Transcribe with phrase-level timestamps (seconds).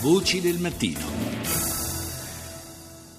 [0.00, 1.25] Voci del mattino.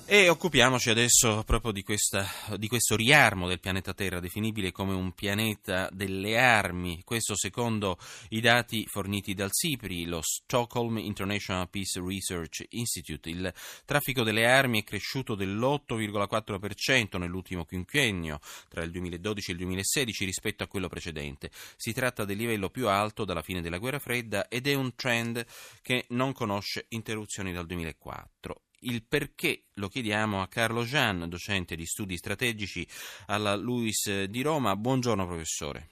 [0.10, 2.26] E occupiamoci adesso proprio di, questa,
[2.56, 7.02] di, questo riarmo del pianeta Terra, definibile come un pianeta delle armi.
[7.04, 7.98] Questo secondo
[8.30, 13.30] i dati forniti dal SIPRI, lo Stockholm International Peace Research Institute.
[13.30, 13.54] Il
[13.84, 18.40] traffico delle armi è cresciuto dell'8,4% nell'ultimo quinquennio,
[18.70, 21.52] tra il 2012 e il 2016, rispetto a quello precedente.
[21.76, 25.46] Si tratta del livello più alto dalla fine della guerra fredda ed è un trend
[25.82, 28.62] che non conosce interruzioni dal 2004.
[28.82, 32.88] Il perché lo chiediamo a Carlo Gian, docente di studi strategici
[33.26, 34.76] alla LUIS di Roma.
[34.76, 35.90] Buongiorno professore.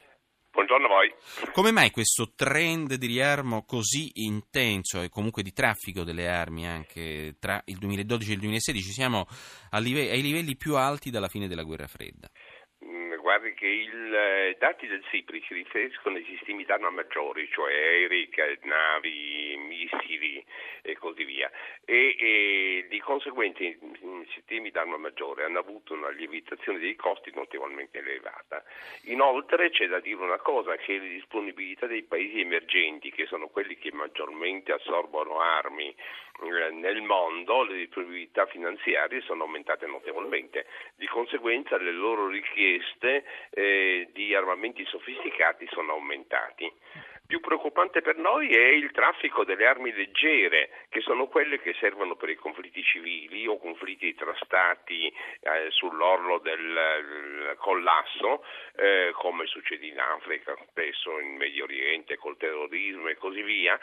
[0.51, 1.13] Buongiorno a voi.
[1.51, 7.37] Come mai questo trend di riarmo così intenso e comunque di traffico delle armi anche
[7.39, 8.91] tra il 2012 e il 2016?
[8.91, 9.25] Siamo
[9.71, 12.29] ai livelli più alti dalla fine della guerra fredda
[13.37, 18.29] guardi che i eh, dati del SIPRI si riferiscono ai sistemi d'arma maggiori, cioè aerei,
[18.63, 20.43] navi, missili
[20.81, 21.51] e così via.
[21.83, 23.77] E, e di conseguenza i
[24.33, 28.63] sistemi d'arma maggiore hanno avuto una lievitazione dei costi notevolmente elevata.
[29.03, 33.75] Inoltre c'è da dire una cosa, che le disponibilità dei paesi emergenti, che sono quelli
[33.75, 35.93] che maggiormente assorbono armi
[36.41, 40.65] nel mondo, le disponibilità finanziarie sono aumentate notevolmente.
[40.95, 46.71] Di conseguenza le loro richieste eh, di armamenti sofisticati sono aumentati.
[47.27, 52.15] Più preoccupante per noi è il traffico delle armi leggere, che sono quelle che servono
[52.15, 58.43] per i conflitti civili o conflitti tra stati eh, sull'orlo del collasso,
[58.75, 63.79] eh, come succede in Africa, spesso in Medio Oriente col terrorismo e così via.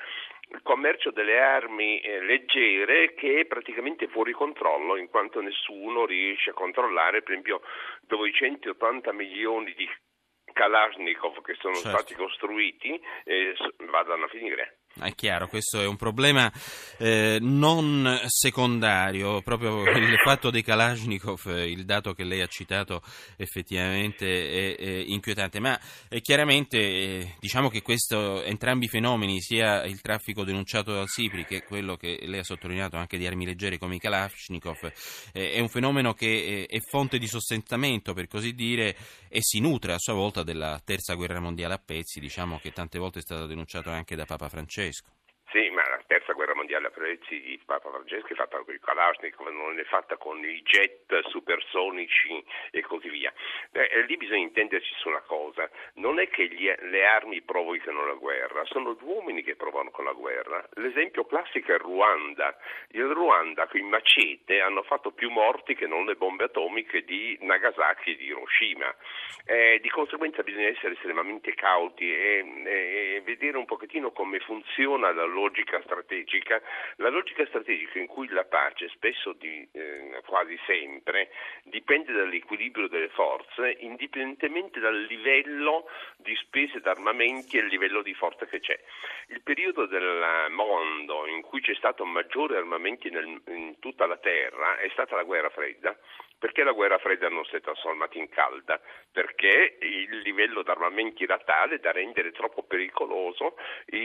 [0.51, 6.51] Il commercio delle armi eh, leggere che è praticamente fuori controllo in quanto nessuno riesce
[6.51, 7.61] a controllare, per esempio,
[8.03, 9.89] dove i 180 milioni di
[10.53, 11.89] Kalashnikov che sono certo.
[11.91, 13.55] stati costruiti eh,
[13.91, 14.82] vadano a finire.
[15.01, 16.53] È chiaro, questo è un problema
[16.99, 23.03] eh, non secondario, proprio il fatto dei Kalashnikov, il dato che lei ha citato
[23.39, 29.83] effettivamente è, è inquietante, ma eh, chiaramente eh, diciamo che questo, entrambi i fenomeni, sia
[29.85, 33.79] il traffico denunciato dal SIPRI che quello che lei ha sottolineato anche di armi leggere
[33.79, 34.93] come i Kalashnikov,
[35.33, 38.95] eh, è un fenomeno che eh, è fonte di sostentamento per così dire
[39.29, 42.99] e si nutre a sua volta della terza guerra mondiale a pezzi, diciamo che tante
[42.99, 44.82] volte è stato denunciato anche da Papa Francesco.
[44.83, 45.13] Francesco.
[45.53, 48.79] Sì, ma la terza guerra mondiale a prezzi di Papa Francesco è fatta con i
[48.81, 53.31] Kalashnikov, non è fatta con i jet supersonici e così via.
[53.71, 58.15] Eh, lì bisogna intenderci su una cosa, non è che gli, le armi provochino la
[58.15, 60.67] guerra, sono gli uomini che provocano la guerra.
[60.77, 62.57] L'esempio classico è Ruanda.
[62.93, 67.37] Il Ruanda con i macete hanno fatto più morti che non le bombe atomiche di
[67.43, 68.95] Nagasaki e di Hiroshima.
[69.45, 73.67] Eh, di conseguenza bisogna essere estremamente cauti e, e vedere un
[74.03, 76.61] pochettino come funziona la logica strategica,
[76.97, 81.31] la logica strategica in cui la pace spesso di, eh, quasi sempre
[81.65, 85.87] dipende dall'equilibrio delle forze, indipendentemente dal livello
[86.17, 88.79] di spese d'armamenti e il livello di forza che c'è.
[89.29, 94.79] Il periodo del mondo in cui c'è stato maggiore armamenti nel, in tutta la Terra
[94.79, 95.97] è stata la guerra fredda,
[96.43, 98.81] perché la guerra fredda non si è trasformata in calda?
[99.13, 103.55] Perché il livello d'armamenti era tale da rendere troppo pericoloso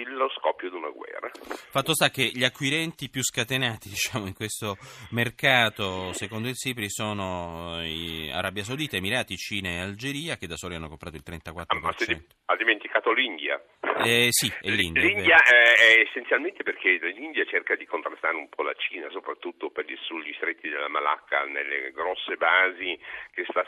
[0.06, 1.32] lo scoppio di una guerra.
[1.34, 4.78] Fatto sta che gli acquirenti più scatenati diciamo, in questo
[5.12, 7.82] mercato, secondo il SIPRI, sono
[8.32, 11.64] Arabia Saudita, Emirati, Cina e Algeria, che da soli hanno comprato il 34%.
[11.66, 11.94] Ah, ma
[12.50, 13.62] ha dimenticato l'India.
[14.04, 15.02] Eh, sì, è l'India.
[15.02, 19.86] L'India è, è, essenzialmente perché l'India cerca di contrastare un po' la Cina, soprattutto per
[19.86, 23.00] gli, sugli stretti della Malacca, nelle grosse basi
[23.32, 23.66] che sta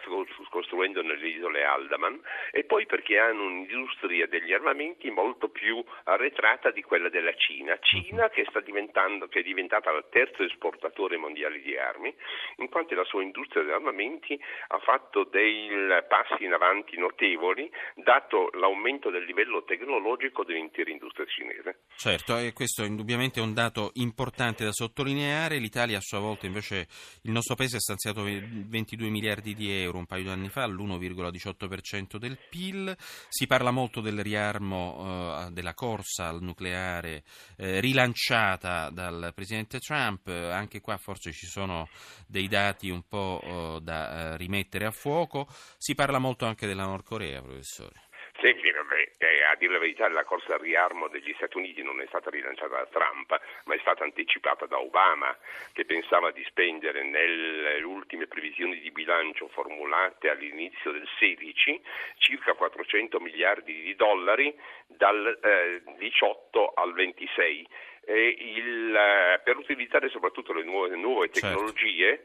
[0.50, 2.20] costruendo nelle isole Aldaman,
[2.52, 7.78] e poi perché hanno un'industria degli armamenti molto più arretrata di quella della Cina.
[7.80, 12.14] Cina che, che è diventata il terzo esportatore mondiale di armi,
[12.58, 15.70] in quanto la sua industria degli armamenti ha fatto dei
[16.08, 21.82] passi in avanti notevoli, dato l'aumento del livello tecnologico dell'intera industria cinese.
[21.96, 25.58] Certo, e questo indubbiamente è un dato importante da sottolineare.
[25.58, 26.88] L'Italia a sua volta invece,
[27.24, 32.18] il nostro paese ha stanziato 22 miliardi di euro un paio di anni fa, l'1,18%
[32.18, 32.96] del PIL.
[33.28, 37.24] Si parla molto del riarmo eh, della corsa al nucleare
[37.58, 40.28] eh, rilanciata dal Presidente Trump.
[40.28, 41.88] Anche qua forse ci sono
[42.28, 45.48] dei dati un po' eh, da eh, rimettere a fuoco.
[45.78, 48.09] Si parla molto anche della Nord Corea, professore.
[48.40, 52.06] Sì, eh, a dire la verità la corsa al riarmo degli Stati Uniti non è
[52.08, 55.36] stata rilanciata da Trump, ma è stata anticipata da Obama,
[55.74, 61.82] che pensava di spendere nelle ultime previsioni di bilancio formulate all'inizio del 16
[62.18, 64.56] circa 400 miliardi di dollari
[64.88, 67.68] dal eh, 18 al 26
[68.06, 71.48] eh, il, per utilizzare soprattutto le nuove, nuove Certo.
[71.48, 72.22] tecnologie eh,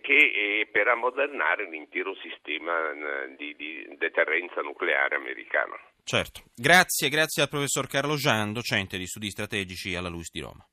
[0.00, 5.78] che, eh, per ammodernare l'intero sistema eh, di, di deterrenza nucleare americano.
[6.04, 6.42] Certo.
[6.54, 10.64] Grazie, grazie al professor Carlo Gian, docente di studi strategici alla LUIS di Roma.